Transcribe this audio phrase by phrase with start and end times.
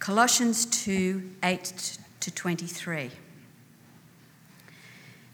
[0.00, 3.10] Colossians 2 8 to 23.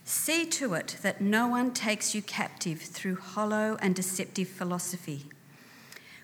[0.03, 5.27] See to it that no one takes you captive through hollow and deceptive philosophy,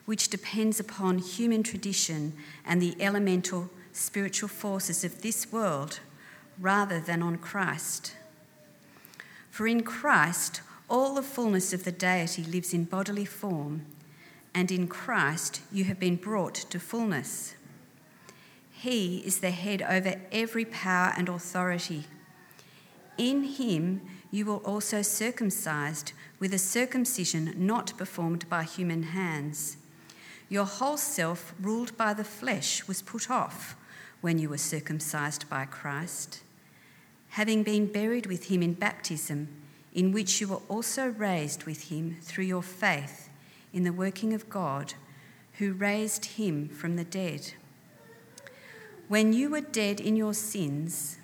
[0.04, 2.34] which depends upon human tradition
[2.66, 6.02] and the elemental spiritual forces of this world
[6.60, 8.14] rather than on Christ.
[9.52, 13.86] For in Christ, all the fullness of the deity lives in bodily form,
[14.54, 17.56] and in Christ you have been brought to fullness.
[18.84, 22.04] He is the head over every power and authority.
[23.18, 29.78] In him you were also circumcised with a circumcision not performed by human hands.
[30.50, 33.78] Your whole self, ruled by the flesh, was put off
[34.20, 36.42] when you were circumcised by Christ,
[37.30, 39.48] having been buried with him in baptism,
[39.94, 43.30] in which you were also raised with him through your faith
[43.72, 44.96] in the working of God,
[45.54, 47.54] who raised him from the dead.
[49.14, 51.20] When you were dead in your sins,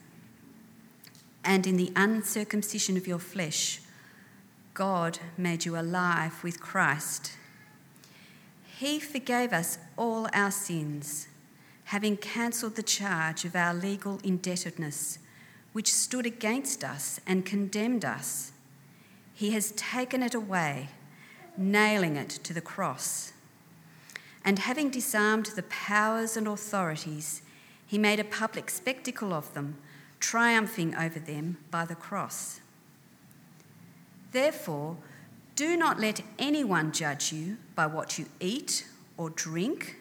[1.44, 3.81] and in the uncircumcision of your flesh,
[4.76, 7.31] God made you alive with Christ.
[8.78, 11.30] He forgave us all our sins,
[11.86, 15.18] having cancelled the charge of our legal indebtedness,
[15.74, 18.52] which stood against us and condemned us.
[19.34, 20.90] He has taken it away,
[21.58, 23.34] nailing it to the cross.
[24.46, 27.42] And having disarmed the powers and authorities,
[27.90, 29.76] he made a public spectacle of them
[30.20, 32.62] triumphing over them by the cross.
[34.31, 34.98] Therefore,
[35.56, 38.88] do not let anyone judge you by what you eat
[39.18, 39.96] or drink,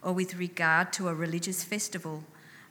[0.00, 2.24] or with regard to a religious festival,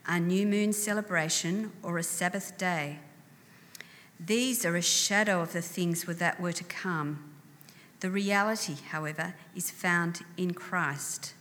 [0.07, 2.97] a new moon celebration, or a Sabbath day.
[4.19, 7.31] These are a shadow of the things that were to come.
[7.99, 11.35] The reality, however, is found in Christ.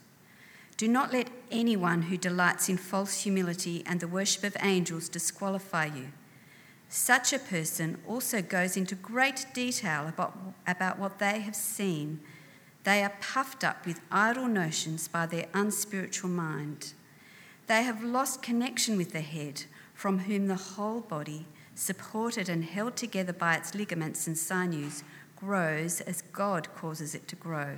[0.83, 5.85] Do not let anyone who delights in false humility and the worship of angels disqualify
[5.85, 6.09] you.
[6.89, 10.37] Such a person also goes into great detail about,
[10.67, 12.19] about what they have seen.
[12.83, 16.91] They are puffed up with idle notions by their unspiritual mind.
[17.67, 19.63] They have lost connection with the head,
[19.93, 25.05] from whom the whole body, supported and held together by its ligaments and sinews,
[25.37, 27.77] grows as God causes it to grow.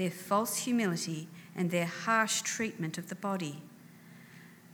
[0.00, 3.60] their false humility, and their harsh treatment of the body.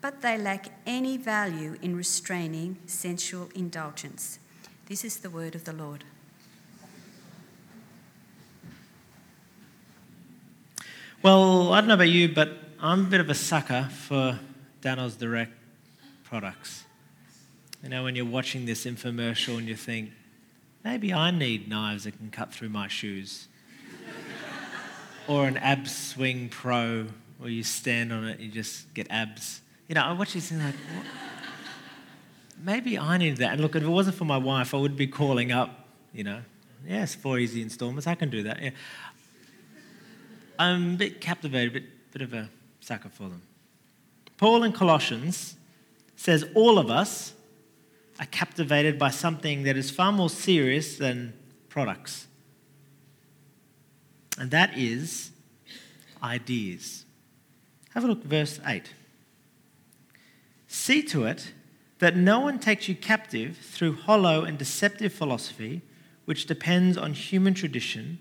[0.01, 4.39] But they lack any value in restraining sensual indulgence.
[4.87, 6.05] This is the word of the Lord.
[11.23, 14.39] Well, I don't know about you, but I'm a bit of a sucker for
[14.81, 15.55] Danoz Direct
[16.23, 16.85] products.
[17.83, 20.13] You know, when you're watching this infomercial and you think,
[20.85, 23.49] maybe I need knives that can cut through my shoes
[25.29, 27.07] or an ab swing pro
[27.39, 29.61] where you stand on it and you just get abs.
[29.89, 31.07] You know, I watch this and like, what?
[32.63, 33.53] maybe I need that.
[33.53, 36.41] And look, if it wasn't for my wife, I would be calling up, you know,
[36.87, 38.63] yes, four easy installments, I can do that.
[38.63, 38.71] Yeah.
[40.59, 42.49] I'm a bit captivated, a bit, bit of a
[42.81, 43.43] sucker for them.
[44.39, 45.57] Paul in Colossians
[46.17, 47.35] says all of us
[48.19, 51.35] are captivated by something that is far more serious than
[51.69, 52.27] products
[54.39, 55.31] and that is
[56.23, 57.05] ideas.
[57.95, 58.93] Have a look, verse 8.
[60.69, 61.53] See to it
[61.99, 65.81] that no one takes you captive through hollow and deceptive philosophy,
[66.27, 68.19] which depends on human tradition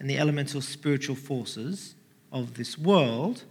[0.00, 1.94] and the elemental spiritual forces
[2.32, 3.44] of this world,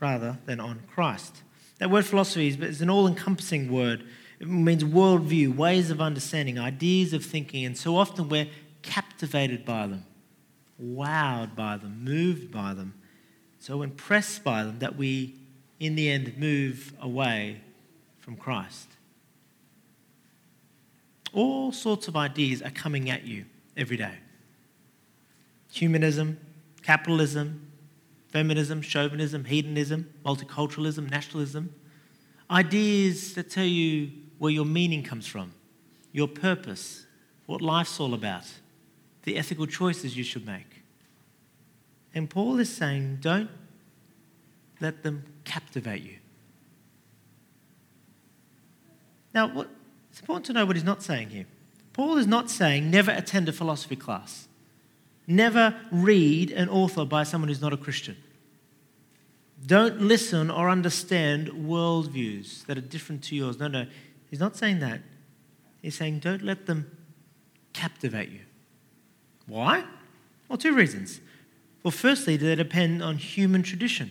[0.00, 1.42] rather than on Christ.
[1.78, 4.04] That word philosophy is an all encompassing word.
[4.40, 8.48] It means worldview, ways of understanding, ideas of thinking, and so often we're
[8.82, 10.04] captivated by them
[10.82, 12.94] wowed by them, moved by them,
[13.58, 15.34] so impressed by them that we,
[15.80, 17.60] in the end, move away
[18.18, 18.88] from Christ.
[21.32, 23.44] All sorts of ideas are coming at you
[23.76, 24.18] every day
[25.70, 26.38] humanism,
[26.82, 27.70] capitalism,
[28.28, 31.74] feminism, chauvinism, hedonism, multiculturalism, nationalism.
[32.50, 35.52] Ideas that tell you where your meaning comes from,
[36.12, 37.04] your purpose,
[37.44, 38.46] what life's all about
[39.26, 40.82] the ethical choices you should make.
[42.14, 43.50] And Paul is saying, don't
[44.80, 46.16] let them captivate you.
[49.34, 49.68] Now, what,
[50.10, 51.44] it's important to know what he's not saying here.
[51.92, 54.48] Paul is not saying never attend a philosophy class,
[55.26, 58.16] never read an author by someone who's not a Christian.
[59.66, 63.58] Don't listen or understand worldviews that are different to yours.
[63.58, 63.86] No, no,
[64.30, 65.00] he's not saying that.
[65.82, 66.96] He's saying don't let them
[67.72, 68.45] captivate you.
[69.46, 69.84] Why?
[70.48, 71.20] Well, two reasons.
[71.82, 74.10] Well, firstly, they depend on human tradition.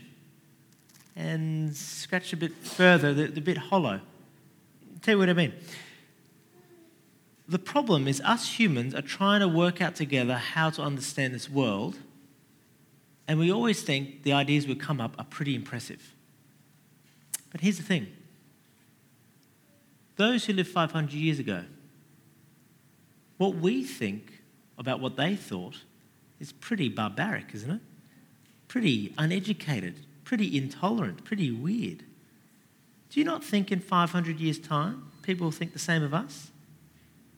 [1.16, 4.02] And scratch a bit further, they're, a bit hollow.
[5.02, 5.54] Tell you what I mean.
[7.48, 11.50] The problem is, us humans are trying to work out together how to understand this
[11.50, 11.98] world,
[13.28, 16.16] and we always think the ideas we come up are pretty impressive.
[17.52, 18.08] But here's the thing
[20.16, 21.66] those who lived 500 years ago,
[23.38, 24.42] what we think
[24.78, 25.78] about what they thought
[26.40, 27.82] is pretty barbaric, isn't it?
[28.68, 32.04] Pretty uneducated, pretty intolerant, pretty weird.
[33.10, 36.52] Do you not think in 500 years' time people will think the same of us?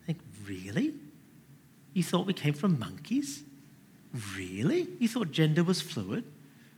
[0.06, 0.94] Think, really?
[1.94, 3.44] You thought we came from monkeys?
[4.36, 4.88] Really?
[5.00, 6.24] You thought gender was fluid?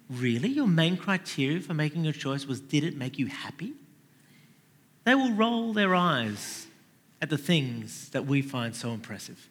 [0.09, 0.49] Really?
[0.49, 3.73] Your main criteria for making a choice was did it make you happy?
[5.05, 6.67] They will roll their eyes
[7.21, 9.49] at the things that we find so impressive.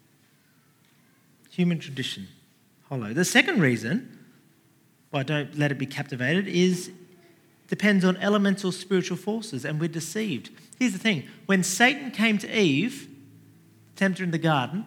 [1.59, 2.29] Human tradition,
[2.89, 3.13] hollow.
[3.13, 4.17] The second reason
[5.11, 6.93] why don't let it be captivated is
[7.67, 10.51] depends on elemental spiritual forces and we're deceived.
[10.79, 13.09] Here's the thing when Satan came to Eve,
[13.97, 14.87] tempter in the garden,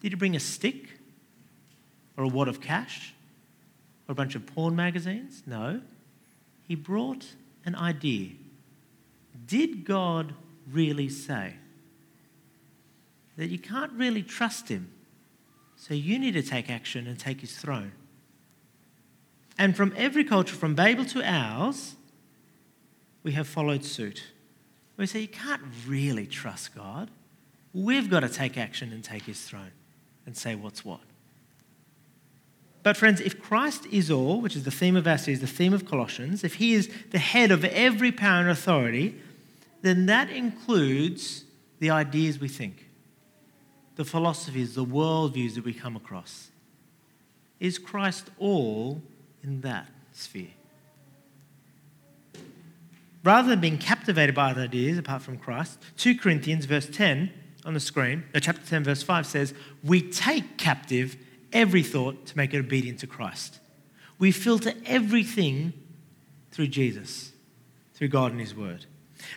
[0.00, 0.98] did he bring a stick
[2.16, 3.14] or a wad of cash
[4.08, 5.44] or a bunch of porn magazines?
[5.46, 5.82] No.
[6.66, 7.26] He brought
[7.64, 8.30] an idea.
[9.46, 10.34] Did God
[10.68, 11.54] really say?
[13.40, 14.90] That you can't really trust him,
[15.74, 17.92] so you need to take action and take his throne.
[19.58, 21.94] And from every culture, from Babel to ours,
[23.22, 24.24] we have followed suit.
[24.98, 27.10] We say, you can't really trust God.
[27.72, 29.72] We've got to take action and take his throne
[30.26, 31.00] and say what's what.
[32.82, 35.72] But, friends, if Christ is all, which is the theme of our series, the theme
[35.72, 39.14] of Colossians, if he is the head of every power and authority,
[39.80, 41.44] then that includes
[41.78, 42.88] the ideas we think,
[44.00, 46.48] the philosophies, the worldviews that we come across.
[47.60, 49.02] Is Christ all
[49.42, 50.54] in that sphere?
[53.22, 57.30] Rather than being captivated by other ideas apart from Christ, 2 Corinthians, verse 10
[57.66, 59.52] on the screen, chapter 10, verse 5 says,
[59.84, 61.18] We take captive
[61.52, 63.60] every thought to make it obedient to Christ.
[64.18, 65.74] We filter everything
[66.52, 67.32] through Jesus,
[67.92, 68.86] through God and His Word.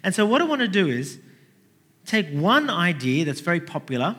[0.06, 1.19] And so, what I want to do is
[2.06, 4.16] take one idea that's very popular,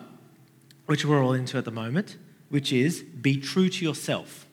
[0.87, 2.17] which we're all into at the moment,
[2.49, 4.47] which is be true to yourself,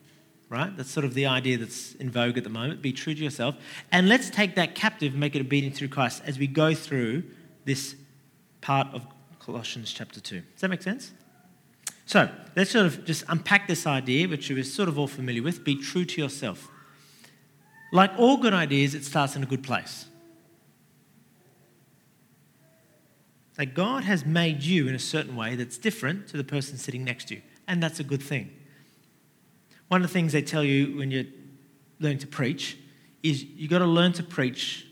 [0.50, 0.76] right?
[0.76, 2.82] That's sort of the idea that's in vogue at the moment.
[2.82, 3.56] Be true to yourself.
[3.92, 7.24] And let's take that captive and make it obedient through Christ as we go through
[7.66, 7.96] this
[8.62, 9.06] part of
[9.40, 10.42] Colossians chapter 2.
[10.42, 11.12] Does that make sense?
[12.06, 15.64] So let's sort of just unpack this idea, which we're sort of all familiar with
[15.64, 16.70] be true to yourself.
[17.94, 20.06] Like all good ideas, it starts in a good place.
[23.62, 27.04] Like God has made you in a certain way that's different to the person sitting
[27.04, 28.50] next to you, and that's a good thing.
[29.88, 31.26] One of the things they tell you when you're
[32.00, 32.76] learning to preach
[33.22, 34.88] is you've got to learn to preach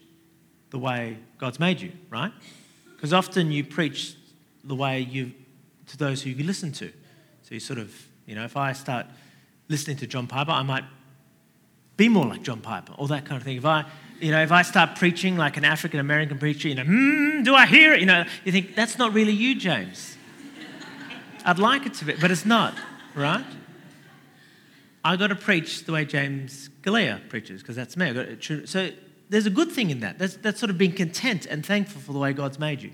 [0.70, 2.32] the way God's made you, right?
[2.96, 4.16] Because often you preach
[4.64, 5.32] the way you
[5.88, 6.94] to those who you listen to.
[7.42, 7.92] So you sort of,
[8.28, 9.08] you know, if I start
[9.68, 10.84] listening to John Piper, I might
[11.98, 13.58] be more like John Piper, or that kind of thing.
[13.58, 13.86] If I,
[14.20, 17.56] you know, if I start preaching like an African American preacher, you know, hmm, do
[17.56, 18.00] I hear it?
[18.00, 20.18] You know, you think that's not really you, James.
[21.46, 22.76] I'd like it to be, but it's not,
[23.16, 23.46] right?
[25.04, 28.14] I got to preach the way James Galea preaches because that's me.
[28.14, 28.90] To, so
[29.30, 30.20] there's a good thing in that.
[30.20, 32.92] That's, that's sort of being content and thankful for the way God's made you.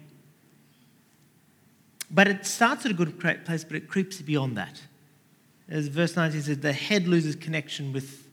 [2.12, 4.82] But it starts at a good place, but it creeps beyond that.
[5.68, 8.25] As verse 19 says, the head loses connection with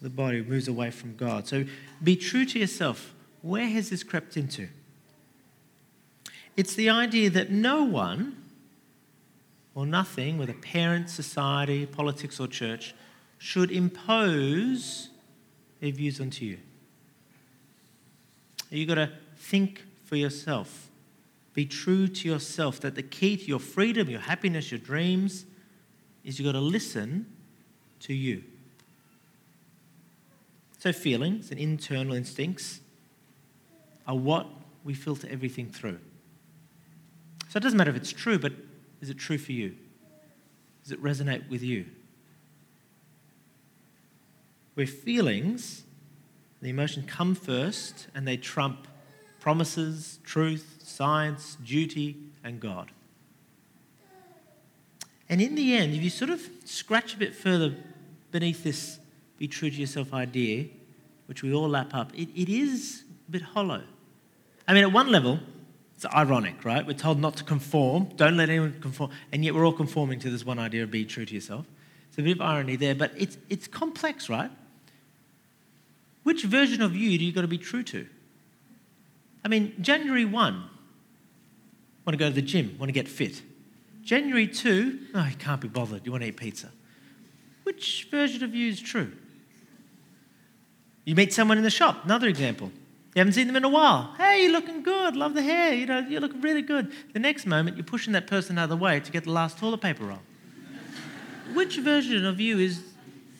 [0.00, 1.46] the body, moves away from God.
[1.46, 1.64] So
[2.02, 3.14] be true to yourself.
[3.42, 4.68] Where has this crept into?
[6.56, 8.36] It's the idea that no one
[9.74, 12.94] or nothing, whether parent, society, politics, or church,
[13.38, 15.08] should impose
[15.80, 16.58] their views onto you.
[18.70, 20.90] You've got to think for yourself.
[21.54, 25.44] Be true to yourself that the key to your freedom, your happiness, your dreams
[26.24, 27.26] is you've got to listen
[28.00, 28.44] to you.
[30.80, 32.80] So, feelings and internal instincts
[34.08, 34.48] are what
[34.82, 36.00] we filter everything through.
[37.48, 38.52] So, it doesn't matter if it's true, but
[39.00, 39.76] is it true for you?
[40.82, 41.86] Does it resonate with you?
[44.80, 45.82] where feelings,
[46.62, 48.86] the emotion come first and they trump
[49.38, 52.90] promises, truth, science, duty, and God.
[55.28, 57.76] And in the end, if you sort of scratch a bit further
[58.30, 58.99] beneath this
[59.40, 60.66] be true to yourself idea,
[61.24, 63.82] which we all lap up, it, it is a bit hollow.
[64.68, 65.40] I mean, at one level,
[65.96, 66.86] it's ironic, right?
[66.86, 70.30] We're told not to conform, don't let anyone conform, and yet we're all conforming to
[70.30, 71.64] this one idea of be true to yourself.
[72.10, 74.50] It's a bit of irony there, but it's, it's complex, right?
[76.22, 78.06] Which version of you do you got to be true to?
[79.42, 80.34] I mean, January 1,
[82.04, 83.40] want to go to the gym, want to get fit.
[84.02, 86.70] January 2, oh, you can't be bothered, you want to eat pizza.
[87.62, 89.12] Which version of you is true?
[91.10, 92.70] You meet someone in the shop, another example.
[93.16, 94.14] You haven't seen them in a while.
[94.16, 96.92] Hey, you're looking good, love the hair, you know, you look really good.
[97.12, 99.58] The next moment, you're pushing that person out of the way to get the last
[99.58, 100.20] toilet paper roll.
[101.52, 102.80] Which version of you is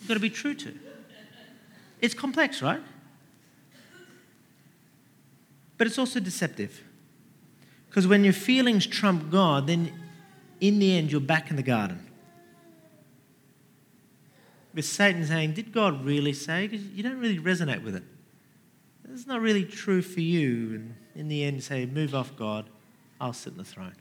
[0.09, 0.75] got to be true to?
[2.01, 2.81] It's complex, right?
[5.79, 6.83] But it's also deceptive.
[7.89, 9.93] Because when your feelings trump God, then
[10.61, 12.05] in the end, you're back in the garden.
[14.75, 16.67] With Satan saying, Did God really say?
[16.67, 18.05] Because you don't really resonate with it.
[19.13, 20.75] It's not really true for you.
[20.75, 22.71] And in the end, say, Move off God,
[23.21, 23.95] I'll sit on the throne.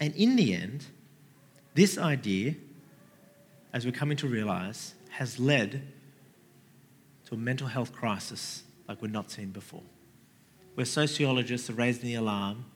[0.00, 0.86] And in the end,
[1.74, 2.54] this idea,
[3.72, 5.82] as we're coming to realize, has led
[7.26, 9.82] to a mental health crisis like we've not seen before.
[10.74, 12.66] Where sociologists are raising the alarm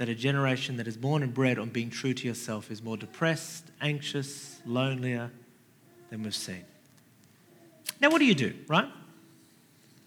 [0.00, 2.96] that a generation that is born and bred on being true to yourself is more
[2.96, 5.30] depressed, anxious, lonelier
[6.08, 6.64] than we've seen.
[8.00, 8.88] Now, what do you do, right?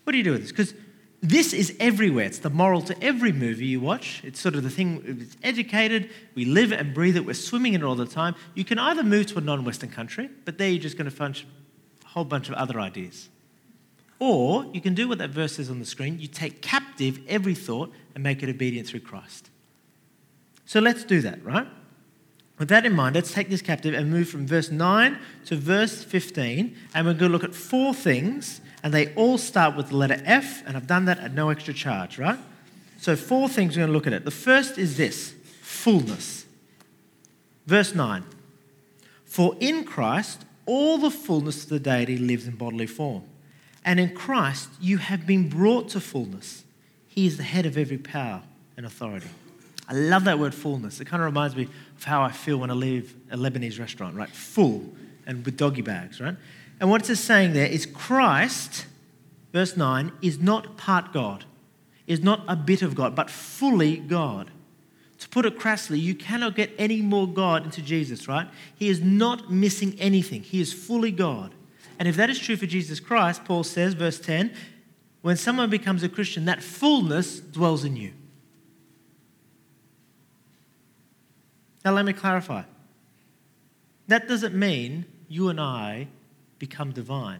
[0.03, 0.49] What do you do with this?
[0.49, 0.73] Because
[1.21, 2.25] this is everywhere.
[2.25, 4.21] It's the moral to every movie you watch.
[4.23, 7.81] It's sort of the thing, it's educated, we live and breathe it, we're swimming in
[7.81, 8.33] it all the time.
[8.55, 11.15] You can either move to a non Western country, but there you're just going to
[11.15, 11.39] find
[12.03, 13.29] a whole bunch of other ideas.
[14.17, 17.53] Or you can do what that verse says on the screen you take captive every
[17.53, 19.51] thought and make it obedient through Christ.
[20.65, 21.67] So let's do that, right?
[22.59, 26.03] With that in mind, let's take this captive and move from verse 9 to verse
[26.03, 29.97] 15, and we're going to look at four things, and they all start with the
[29.97, 32.39] letter F, and I've done that at no extra charge, right?
[32.97, 34.23] So, four things we're going to look at it.
[34.23, 36.45] The first is this fullness.
[37.65, 38.23] Verse 9
[39.25, 43.23] For in Christ, all the fullness of the deity lives in bodily form.
[43.83, 46.63] And in Christ, you have been brought to fullness.
[47.07, 48.43] He is the head of every power
[48.77, 49.27] and authority.
[49.87, 51.01] I love that word fullness.
[51.01, 54.15] It kind of reminds me of how I feel when I leave a Lebanese restaurant,
[54.15, 54.29] right?
[54.29, 54.93] Full
[55.25, 56.35] and with doggy bags, right?
[56.79, 58.85] And what it's saying there is Christ,
[59.51, 61.45] verse 9, is not part God,
[62.07, 64.51] is not a bit of God, but fully God.
[65.19, 68.47] To put it crassly, you cannot get any more God into Jesus, right?
[68.75, 70.43] He is not missing anything.
[70.43, 71.53] He is fully God.
[71.99, 74.53] And if that is true for Jesus Christ, Paul says, verse 10,
[75.21, 78.11] when someone becomes a Christian, that fullness dwells in you.
[81.83, 82.63] Now, let me clarify.
[84.07, 86.07] That doesn't mean you and I
[86.59, 87.39] become divine,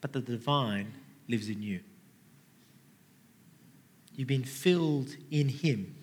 [0.00, 0.92] but the divine
[1.28, 1.80] lives in you.
[4.16, 5.94] You've been filled in Him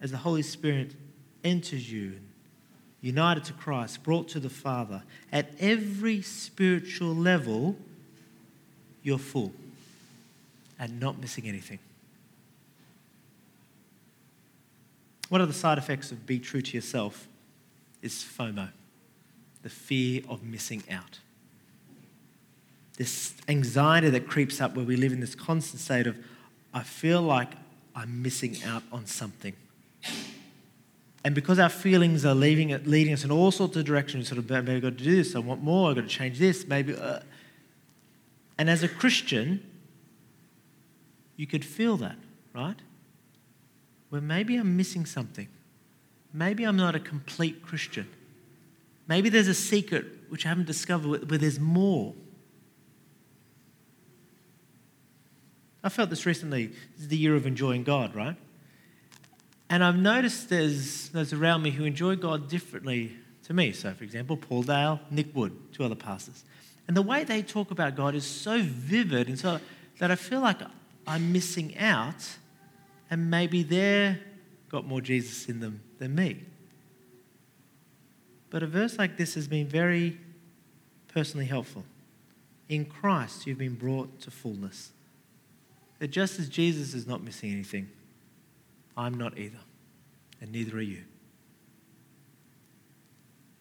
[0.00, 0.94] as the Holy Spirit
[1.44, 2.14] enters you,
[3.00, 5.02] united to Christ, brought to the Father.
[5.30, 7.76] At every spiritual level,
[9.02, 9.52] you're full
[10.78, 11.78] and not missing anything.
[15.28, 17.26] One of the side effects of be true to yourself
[18.02, 18.70] is FOMO,
[19.62, 21.18] the fear of missing out.
[22.96, 26.16] This anxiety that creeps up where we live in this constant state of,
[26.72, 27.52] I feel like
[27.94, 29.54] I'm missing out on something.
[31.24, 34.48] And because our feelings are leading, leading us in all sorts of directions, sort of,
[34.48, 36.94] maybe I've got to do this, I want more, I've got to change this, maybe.
[36.94, 37.18] Uh,
[38.58, 39.60] and as a Christian,
[41.36, 42.16] you could feel that,
[42.54, 42.76] right?
[44.10, 45.48] Where maybe I'm missing something.
[46.32, 48.08] Maybe I'm not a complete Christian.
[49.08, 52.14] Maybe there's a secret which I haven't discovered where there's more.
[55.82, 56.66] I felt this recently.
[56.66, 58.36] This is the year of enjoying God, right?
[59.70, 63.72] And I've noticed there's those around me who enjoy God differently to me.
[63.72, 66.44] So, for example, Paul Dale, Nick Wood, two other pastors.
[66.88, 69.60] And the way they talk about God is so vivid and so
[69.98, 70.58] that I feel like
[71.06, 72.36] I'm missing out
[73.10, 74.18] and maybe they've
[74.68, 76.42] got more Jesus in them than me.
[78.50, 80.18] But a verse like this has been very
[81.08, 81.84] personally helpful.
[82.68, 84.90] In Christ, you've been brought to fullness.
[85.98, 87.88] That just as Jesus is not missing anything,
[88.96, 89.58] I'm not either,
[90.40, 91.04] and neither are you.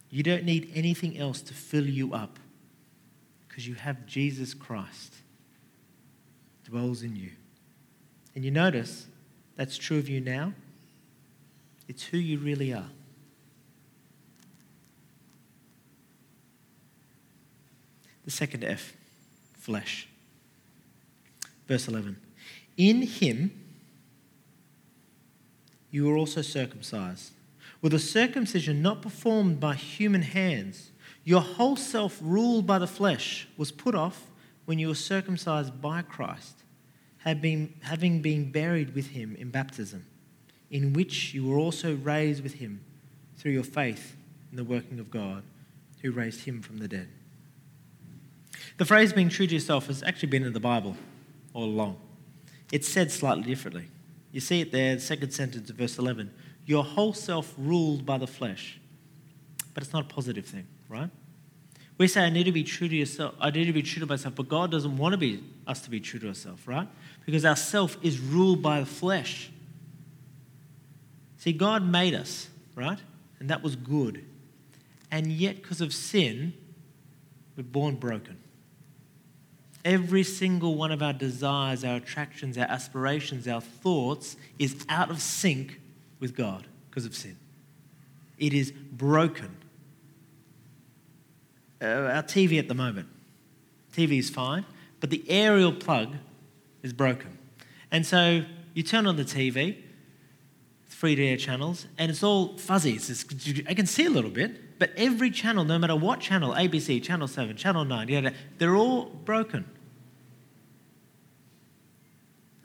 [0.09, 2.39] You don't need anything else to fill you up
[3.47, 5.13] because you have Jesus Christ
[6.63, 7.31] dwells in you.
[8.33, 9.07] And you notice
[9.55, 10.53] that's true of you now.
[11.88, 12.89] It's who you really are.
[18.25, 18.93] The second F,
[19.53, 20.07] flesh.
[21.67, 22.17] Verse 11.
[22.77, 23.51] In him
[25.91, 27.31] you were also circumcised,
[27.81, 30.91] with a circumcision not performed by human hands.
[31.24, 34.27] Your whole self, ruled by the flesh, was put off
[34.65, 36.63] when you were circumcised by Christ,
[37.25, 40.05] having been buried with him in baptism,
[40.70, 42.82] in which you were also raised with him
[43.38, 44.15] through your faith
[44.51, 45.44] in the working of God,
[46.01, 47.08] who raised him from the dead.
[48.77, 50.96] The phrase being true to yourself has actually been in the Bible
[51.53, 51.98] all along.
[52.72, 53.88] It's said slightly differently.
[54.32, 56.32] You see it there, the second sentence of verse 11.
[56.65, 58.79] Your whole self ruled by the flesh.
[59.74, 61.10] But it's not a positive thing, right?
[61.98, 63.36] We say, I need to be true to yourself.
[63.39, 65.89] I need to be true to myself, but God doesn't want to be us to
[65.89, 66.88] be true to ourselves, right?
[67.25, 69.50] Because our self is ruled by the flesh.
[71.38, 73.00] See, God made us, right?
[73.39, 74.24] And that was good.
[75.12, 76.53] And yet, because of sin,
[77.55, 78.38] we're born broken.
[79.84, 85.22] Every single one of our desires, our attractions, our aspirations, our thoughts is out of
[85.22, 85.79] sync
[86.20, 87.38] with God because of sin.
[88.38, 89.55] It is broken.
[91.82, 93.08] Uh, our TV at the moment,
[93.96, 94.65] TV is fine,
[95.00, 96.15] but the aerial plug
[96.86, 97.38] is broken.
[97.92, 99.82] And so you turn on the TV,
[100.86, 102.94] free to air channels, and it's all fuzzy.
[102.94, 103.25] It's
[103.68, 107.27] I can see a little bit, but every channel, no matter what channel, ABC, Channel
[107.27, 109.65] 7, Channel 9, they're all broken.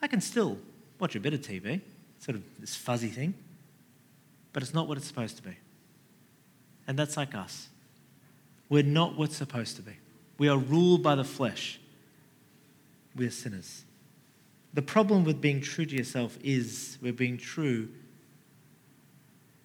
[0.03, 0.59] I can still
[0.99, 1.81] watch a bit of TV,
[2.19, 3.35] sort of this fuzzy thing,
[4.53, 5.57] but it's not what it's supposed to be.
[6.87, 7.69] And that's like us.
[8.69, 9.93] We're not what's supposed to be.
[10.39, 11.81] We are ruled by the flesh.
[13.15, 13.85] We are sinners.
[14.73, 17.89] The problem with being true to yourself is we're being true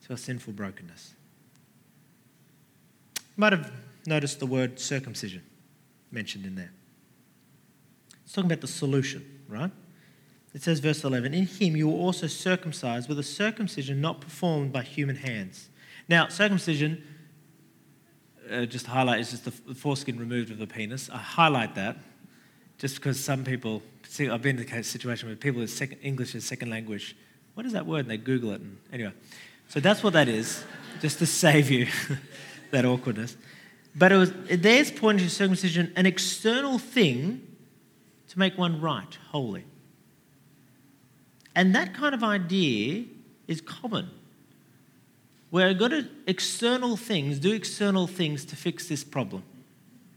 [0.05, 1.13] to our sinful brokenness.
[3.15, 3.71] You might have
[4.07, 5.43] noticed the word circumcision
[6.11, 6.71] mentioned in there.
[8.23, 9.71] It's talking about the solution, right?
[10.53, 14.71] It says, verse 11, In him you were also circumcised with a circumcision not performed
[14.71, 15.69] by human hands.
[16.07, 17.03] Now, circumcision,
[18.49, 21.09] uh, just highlight, is just the foreskin removed of the penis.
[21.09, 21.97] I highlight that
[22.77, 26.35] just because some people, see, I've been in a situation where people is second, English
[26.35, 27.15] is second language.
[27.53, 28.01] What is that word?
[28.01, 28.61] And they Google it.
[28.61, 29.13] And anyway,
[29.69, 30.63] so that's what that is,
[31.01, 31.87] just to save you
[32.71, 33.37] that awkwardness.
[33.95, 37.41] But it was, there's pointing to circumcision, an external thing
[38.29, 39.63] to make one right, holy.
[41.55, 43.05] And that kind of idea
[43.47, 44.09] is common.
[45.51, 49.43] We're going to external things, do external things to fix this problem,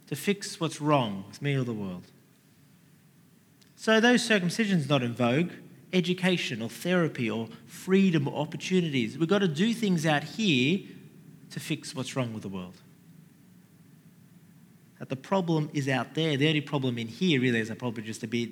[0.09, 2.03] to fix what's wrong with me or the world.
[3.79, 5.53] So those circumcision's not in vogue.
[5.93, 9.17] Education or therapy or freedom or opportunities.
[9.17, 10.81] We've got to do things out here
[11.51, 12.75] to fix what's wrong with the world.
[14.99, 16.37] That the problem is out there.
[16.37, 18.51] The only problem in here really is a problem just a bit,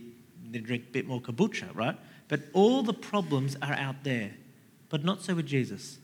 [0.62, 1.98] drink a bit more kombucha, right?
[2.28, 4.30] But all the problems are out there.
[4.90, 5.98] But not so with Jesus.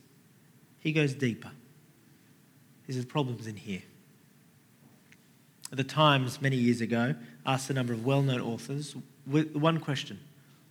[0.79, 1.51] He goes deeper.
[2.85, 3.83] He says, problems in here.
[5.71, 9.79] At the Times, many years ago, asked a number of well known authors with one
[9.79, 10.19] question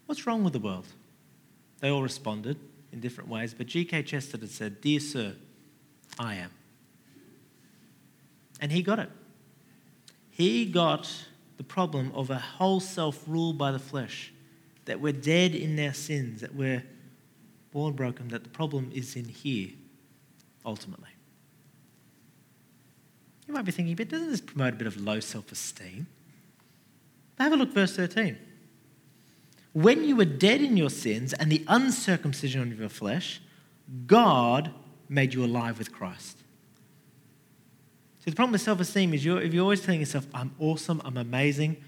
[0.07, 0.87] What's wrong with the world?
[1.81, 2.59] They all responded
[2.93, 4.03] in different ways, but G.K.
[4.03, 5.35] Chesterton said, Dear Sir,
[6.19, 6.51] I am.
[8.61, 9.11] And he got it.
[10.31, 11.11] He got
[11.57, 14.33] the problem of a whole self ruled by the flesh
[14.85, 16.83] that we're dead in our sins, that we're
[17.73, 19.71] born broken, that the problem is in here,
[20.65, 21.09] ultimately.
[23.47, 26.07] You might be thinking, but doesn't this promote a bit of low self esteem?
[27.43, 28.39] Have a look, verse 13.
[29.73, 33.41] When you were dead in your sins and the uncircumcision of your flesh,
[34.07, 34.73] God
[35.09, 36.39] made you alive with Christ.
[38.21, 41.03] So the problem with self esteem is you're, if you're always telling yourself, I'm awesome,
[41.05, 41.79] I'm amazing,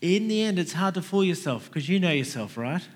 [0.00, 2.86] in the end, it's hard to fool yourself because you know yourself, right?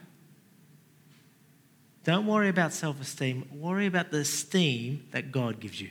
[2.05, 5.91] Don't worry about self esteem, worry about the esteem that God gives you.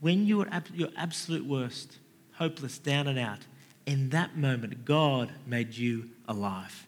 [0.00, 1.96] When you are at your absolute worst,
[2.40, 3.40] hopeless, down and out,
[3.86, 6.86] in that moment, God made you alive.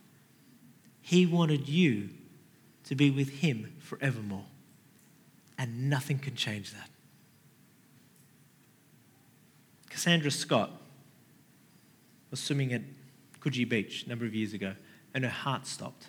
[1.03, 2.09] He wanted you
[2.85, 4.47] to be with Him forevermore.
[5.59, 6.89] And nothing can change that.
[9.91, 10.71] Cassandra Scott
[12.31, 12.81] was swimming at
[13.41, 14.73] Coogee Beach a number of years ago,
[15.13, 16.07] and her heart stopped.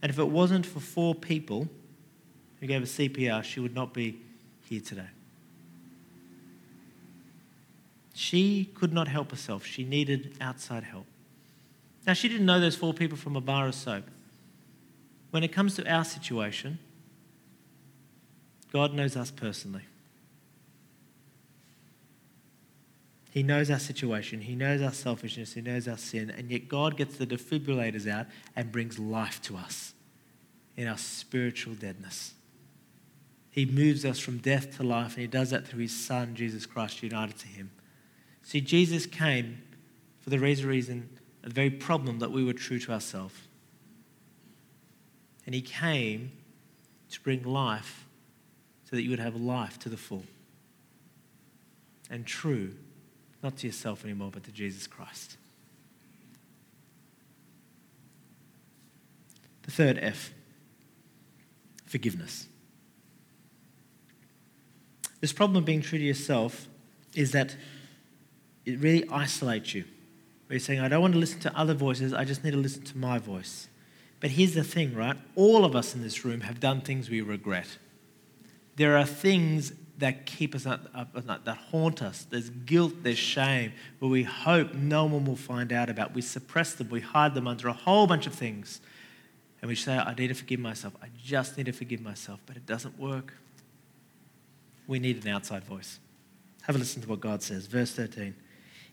[0.00, 1.68] And if it wasn't for four people
[2.60, 4.20] who gave her CPR, she would not be
[4.68, 5.08] here today.
[8.18, 9.66] She could not help herself.
[9.66, 11.04] She needed outside help.
[12.06, 14.04] Now, she didn't know those four people from a bar of soap.
[15.32, 16.78] When it comes to our situation,
[18.72, 19.82] God knows us personally.
[23.32, 24.40] He knows our situation.
[24.40, 25.52] He knows our selfishness.
[25.52, 26.30] He knows our sin.
[26.30, 29.92] And yet, God gets the defibrillators out and brings life to us
[30.74, 32.32] in our spiritual deadness.
[33.50, 36.64] He moves us from death to life, and He does that through His Son, Jesus
[36.64, 37.72] Christ, united to Him.
[38.46, 39.60] See, Jesus came
[40.20, 41.08] for the very reason,
[41.42, 43.34] the very problem that we were true to ourselves.
[45.44, 46.30] And he came
[47.10, 48.06] to bring life
[48.88, 50.22] so that you would have life to the full.
[52.08, 52.74] And true,
[53.42, 55.36] not to yourself anymore, but to Jesus Christ.
[59.62, 60.32] The third F
[61.84, 62.46] forgiveness.
[65.20, 66.68] This problem of being true to yourself
[67.12, 67.56] is that
[68.66, 69.84] it really isolates you.
[70.46, 72.56] Where you're saying, I don't want to listen to other voices, I just need to
[72.56, 73.68] listen to my voice.
[74.20, 75.16] But here's the thing, right?
[75.34, 77.78] All of us in this room have done things we regret.
[78.76, 82.26] There are things that keep us up, up, that haunt us.
[82.28, 86.14] There's guilt, there's shame, where we hope no one will find out about.
[86.14, 88.80] We suppress them, we hide them under a whole bunch of things.
[89.62, 90.94] And we say, I need to forgive myself.
[91.02, 92.40] I just need to forgive myself.
[92.46, 93.32] But it doesn't work.
[94.86, 95.98] We need an outside voice.
[96.62, 97.66] Have a listen to what God says.
[97.66, 98.34] Verse 13.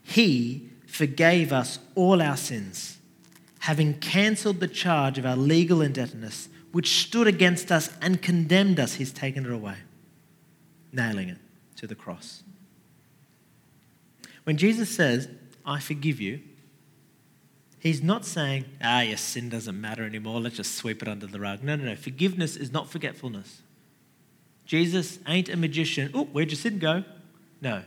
[0.04, 2.98] He forgave us all our sins,
[3.60, 8.96] having cancelled the charge of our legal indebtedness, which stood against us and condemned us.
[8.96, 9.78] He's taken it away,
[10.92, 11.38] nailing it
[11.78, 12.44] to the cross.
[14.44, 15.30] When Jesus says,
[15.66, 16.42] I forgive you,
[17.80, 21.40] he's not saying, ah, your sin doesn't matter anymore, let's just sweep it under the
[21.40, 21.64] rug.
[21.64, 21.96] No, no, no.
[21.96, 23.62] Forgiveness is not forgetfulness.
[24.66, 26.12] Jesus ain't a magician.
[26.14, 27.04] Oh, where'd your sin go?
[27.62, 27.84] No.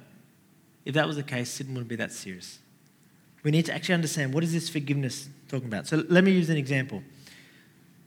[0.87, 2.61] If that was the case, sin wouldn't be that serious.
[3.43, 5.87] We need to actually understand what is this forgiveness talking about.
[5.87, 7.03] So let me use an example.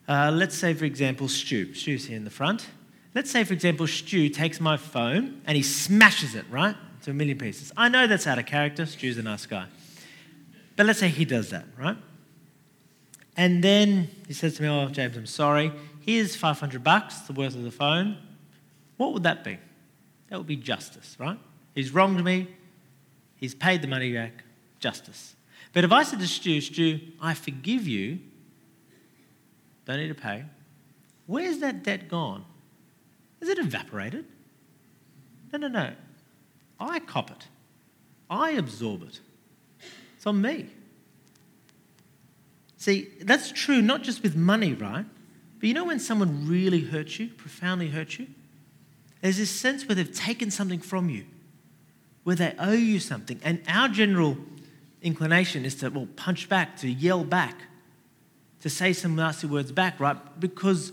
[0.07, 1.73] Uh, let's say, for example, Stu.
[1.75, 2.67] Stu's here in the front.
[3.13, 6.75] Let's say, for example, Stu takes my phone and he smashes it, right?
[7.03, 7.71] To a million pieces.
[7.75, 8.85] I know that's out of character.
[8.85, 9.65] Stu's a nice guy.
[10.77, 11.97] But let's say he does that, right?
[13.35, 15.71] And then he says to me, Oh, James, I'm sorry.
[15.99, 18.17] Here's 500 bucks, the worth of the phone.
[18.95, 19.57] What would that be?
[20.29, 21.37] That would be justice, right?
[21.75, 22.47] He's wronged me.
[23.39, 24.43] He's paid the money back,
[24.79, 25.35] justice.
[25.71, 28.19] But if I said to Stu, Stu, I forgive you,
[29.85, 30.45] don't need to pay,
[31.25, 32.43] where's that debt gone?
[33.39, 34.25] Is it evaporated?
[35.53, 35.91] No, no, no.
[36.79, 37.47] I cop it.
[38.29, 39.19] I absorb it.
[40.17, 40.67] It's on me.
[42.77, 45.05] See, that's true not just with money, right?
[45.59, 48.27] But you know when someone really hurts you, profoundly hurts you?
[49.21, 51.25] There's this sense where they've taken something from you
[52.29, 53.39] where they owe you something.
[53.43, 54.37] And our general
[55.01, 57.55] inclination is to, well, punch back, to yell back,
[58.61, 60.15] to say some nasty words back, right?
[60.39, 60.91] Because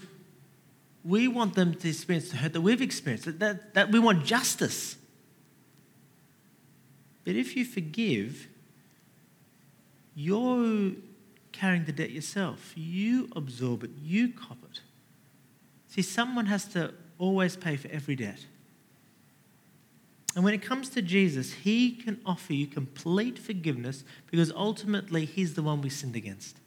[1.05, 4.25] we want them to experience the hurt that we've experienced, that, that, that we want
[4.25, 4.97] justice.
[7.25, 8.49] But if you forgive,
[10.15, 10.93] you're
[11.53, 12.73] carrying the debt yourself.
[12.75, 14.81] You absorb it, you cop it.
[15.89, 18.39] See, someone has to always pay for every debt.
[20.37, 25.55] And when it comes to Jesus, he can offer you complete forgiveness because ultimately he's
[25.55, 26.59] the one we sinned against.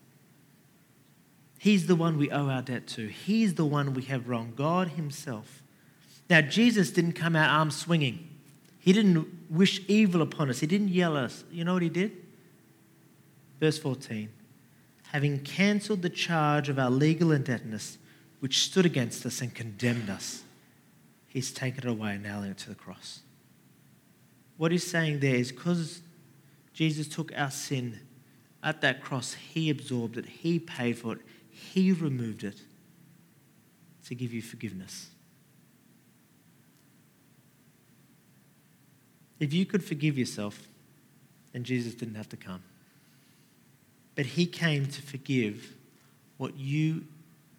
[1.59, 3.07] He's the one we owe our debt to.
[3.07, 5.61] He's the one we have wronged, God himself.
[6.31, 8.27] Now, Jesus didn't come out arms swinging.
[8.79, 10.61] He didn't wish evil upon us.
[10.61, 11.43] He didn't yell at us.
[11.51, 12.11] You know what he did?
[13.59, 14.29] Verse 14
[15.11, 17.97] having cancelled the charge of our legal indebtedness,
[18.41, 20.43] which stood against us and condemned us,
[21.27, 23.21] he's taken it away, nailing it to the cross
[24.59, 26.01] what he's saying there is because
[26.73, 27.97] Jesus took our sin
[28.61, 31.19] at that cross, he absorbed it, he paid for it,
[31.49, 32.59] he removed it
[34.05, 35.11] to give you forgiveness.
[39.39, 40.67] If you could forgive yourself,
[41.53, 42.61] then Jesus didn't have to come.
[44.15, 45.73] But he came to forgive
[46.35, 47.05] what you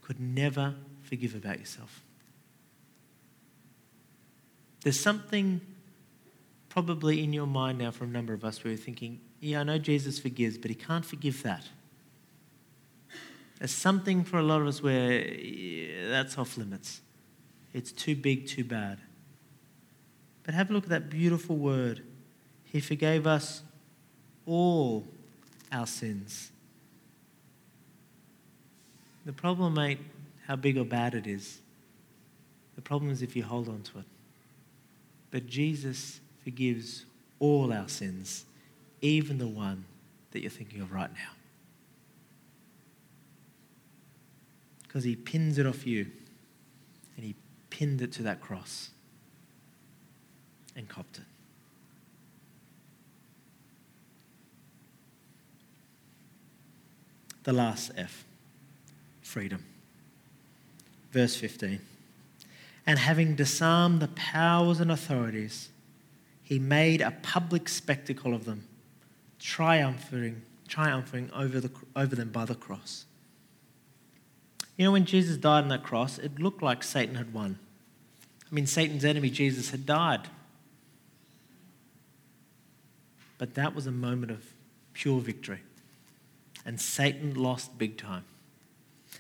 [0.02, 2.02] could never forgive about yourself.
[4.82, 5.62] There's something
[6.70, 9.64] probably in your mind now for a number of us where you're thinking, yeah, I
[9.64, 11.64] know Jesus forgives, but he can't forgive that.
[13.58, 17.02] There's something for a lot of us where yeah, that's off limits.
[17.74, 18.98] It's too big, too bad.
[20.44, 22.02] But have a look at that beautiful word.
[22.64, 23.62] He forgave us
[24.46, 25.06] all
[25.70, 26.50] our sins.
[29.26, 30.00] The problem ain't
[30.46, 31.60] how big or bad it is.
[32.76, 34.04] The problem is if you hold on to it.
[35.30, 37.04] But Jesus forgives
[37.38, 38.44] all our sins,
[39.00, 39.84] even the one
[40.32, 41.30] that you're thinking of right now.
[44.82, 46.08] Because he pins it off you
[47.16, 47.36] and he
[47.70, 48.90] pinned it to that cross
[50.74, 51.24] and copped it.
[57.44, 58.24] The last F
[59.22, 59.64] freedom.
[61.12, 61.80] Verse 15.
[62.88, 65.68] And having disarmed the powers and authorities,
[66.50, 68.64] he made a public spectacle of them,
[69.38, 73.04] triumphing, triumphing over, the, over them by the cross.
[74.76, 77.60] You know, when Jesus died on that cross, it looked like Satan had won.
[78.50, 80.22] I mean, Satan's enemy, Jesus, had died.
[83.38, 84.44] But that was a moment of
[84.92, 85.60] pure victory.
[86.66, 88.24] And Satan lost big time.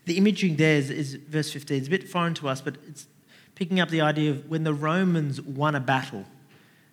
[0.04, 1.78] The imaging there is, is verse 15.
[1.78, 3.06] It's a bit foreign to us, but it's
[3.54, 6.24] picking up the idea of when the Romans won a battle,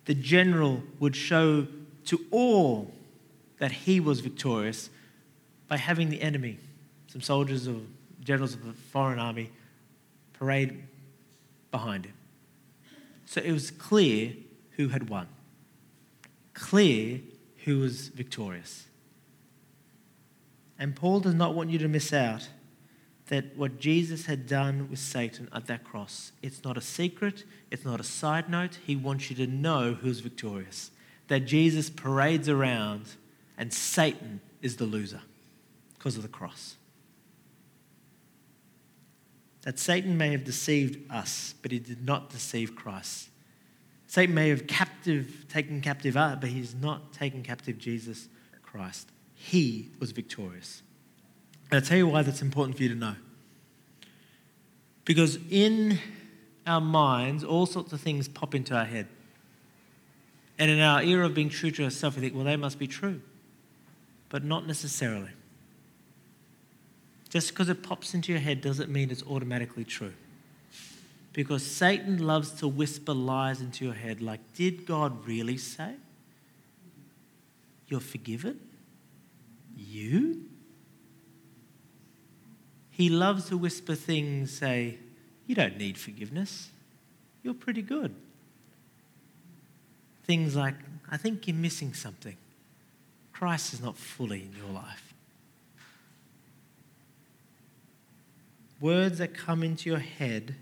[0.08, 1.66] the general would show
[2.06, 2.90] to all
[3.58, 4.88] that he was victorious
[5.68, 6.56] by having the enemy,
[7.08, 7.76] some soldiers or
[8.24, 9.50] generals of the foreign army,
[10.32, 10.82] parade
[11.70, 12.14] behind him.
[13.26, 14.32] So it was clear
[14.78, 15.26] who had won,
[16.54, 17.20] clear
[17.66, 18.86] who was victorious.
[20.78, 22.48] And Paul does not want you to miss out
[23.28, 27.84] that what Jesus had done with Satan at that cross, it's not a secret, it's
[27.84, 28.78] not a side note.
[28.84, 30.90] He wants you to know who's victorious.
[31.28, 33.06] That Jesus parades around
[33.58, 35.20] and Satan is the loser
[35.96, 36.76] because of the cross.
[39.62, 43.28] That Satan may have deceived us, but he did not deceive Christ.
[44.06, 48.28] Satan may have captive, taken captive us, but he's not taken captive Jesus
[48.62, 49.10] Christ.
[49.34, 50.82] He was victorious.
[51.70, 53.14] And I'll tell you why that's important for you to know.
[55.04, 55.98] Because in
[56.66, 59.06] our minds, all sorts of things pop into our head.
[60.58, 62.86] And in our era of being true to ourselves, we think, well, they must be
[62.86, 63.20] true.
[64.28, 65.30] But not necessarily.
[67.28, 70.14] Just because it pops into your head doesn't mean it's automatically true.
[71.32, 75.94] Because Satan loves to whisper lies into your head like, did God really say?
[77.86, 78.58] You're forgiven?
[79.76, 80.47] You?
[82.98, 84.98] He loves to whisper things, say,
[85.46, 86.68] You don't need forgiveness.
[87.44, 88.12] You're pretty good.
[90.24, 90.74] Things like,
[91.08, 92.36] I think you're missing something.
[93.32, 95.14] Christ is not fully in your life.
[98.80, 100.56] Words that come into your head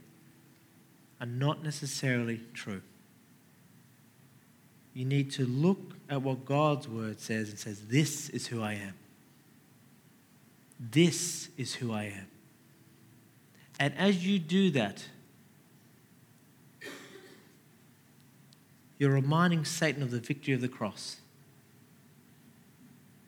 [1.18, 2.82] are not necessarily true.
[4.92, 8.74] You need to look at what God's word says and says, This is who I
[8.74, 8.92] am.
[10.78, 12.28] This is who I am.
[13.78, 15.04] And as you do that,
[18.98, 21.16] you're reminding Satan of the victory of the cross.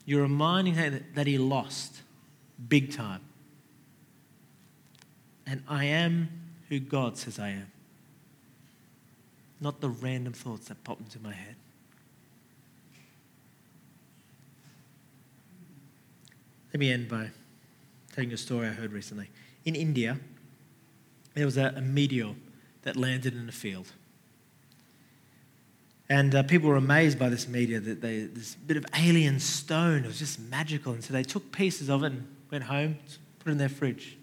[0.05, 2.03] You're reminding him that he lost
[2.69, 3.21] big time.
[5.47, 6.29] And I am
[6.69, 7.71] who God says I am,
[9.61, 11.57] not the random thoughts that pop into my head.
[16.73, 17.31] Let me end by
[18.19, 19.31] telling you a story I heard recently.
[19.65, 20.19] In India,
[21.35, 22.35] there was a, a meteor
[22.83, 23.93] that landed in a field.
[26.09, 30.03] And uh, people were amazed by this meteor, that they, this bit of alien stone.
[30.03, 30.95] It was just magical.
[30.95, 32.99] And so they took pieces of it and went home,
[33.39, 34.19] put it in their fridge.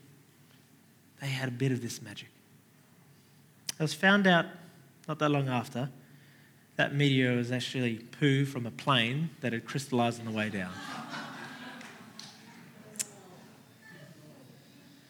[1.21, 2.27] They had a bit of this magic.
[3.79, 4.45] It was found out
[5.07, 5.89] not that long after
[6.75, 10.73] that meteor was actually poo from a plane that had crystallized on the way down.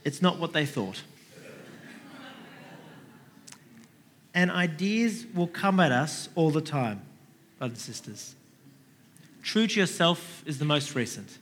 [0.05, 1.01] It's not what they thought.
[4.33, 7.01] And ideas will come at us all the time,
[7.57, 8.35] brothers and sisters.
[9.41, 11.39] True to yourself is the most recent.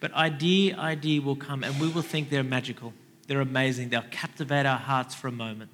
[0.00, 2.92] But idea, idea will come, and we will think they're magical,
[3.26, 5.70] they're amazing, they'll captivate our hearts for a moment.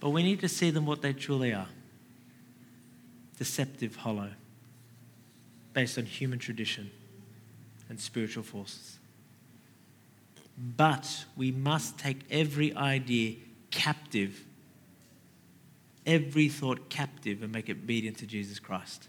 [0.00, 1.68] But we need to see them what they truly are
[3.38, 4.30] deceptive, hollow,
[5.72, 6.90] based on human tradition
[7.88, 8.97] and spiritual forces.
[10.58, 13.36] But we must take every idea
[13.70, 14.44] captive,
[16.04, 19.08] every thought captive, and make it obedient to Jesus Christ.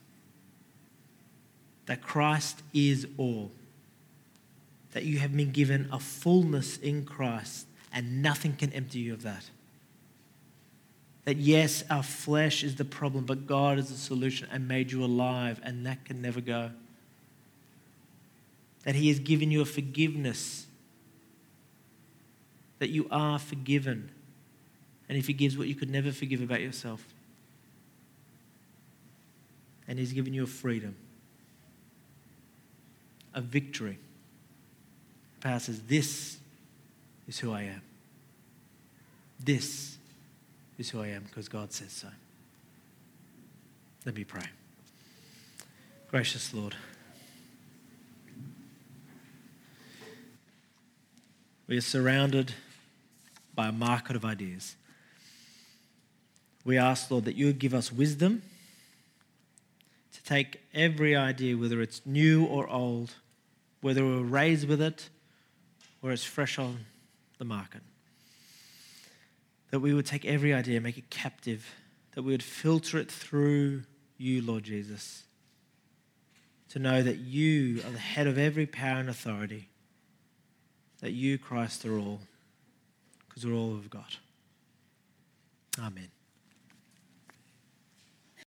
[1.88, 3.52] That Christ is all.
[4.92, 9.24] That you have been given a fullness in Christ, and nothing can empty you of
[9.24, 9.50] that.
[11.26, 15.04] That yes, our flesh is the problem, but God is the solution and made you
[15.04, 16.72] alive, and that can never go.
[18.84, 20.68] That He has given you a forgiveness
[22.80, 24.12] that you are forgiven
[25.10, 27.04] And He forgives what you could never forgive about yourself.
[29.88, 30.96] And He's given you a freedom,
[33.34, 33.98] a victory.
[35.42, 36.38] Power says, This
[37.28, 37.82] is who I am.
[39.44, 39.98] This
[40.78, 42.10] is who I am because God says so.
[44.06, 44.46] Let me pray.
[46.12, 46.76] Gracious Lord,
[51.68, 52.54] we are surrounded
[53.60, 54.78] by a market of ideas.
[56.64, 58.42] We ask, Lord, that you would give us wisdom
[60.14, 63.16] to take every idea, whether it's new or old,
[63.82, 65.10] whether we're raised with it
[66.02, 66.86] or it's fresh on
[67.38, 67.82] the market.
[69.72, 71.76] That we would take every idea, make it captive,
[72.16, 73.84] that we would filter it through
[74.18, 75.24] you, Lord Jesus,
[76.70, 79.68] to know that you are the head of every power and authority,
[81.02, 82.22] that you, Christ, are all,
[83.40, 84.18] because we're all we've got.
[85.80, 86.19] Amen.